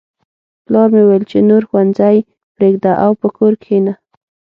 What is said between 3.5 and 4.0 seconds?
کښېنه